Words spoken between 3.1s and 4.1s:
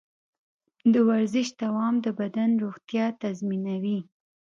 تضمینوي.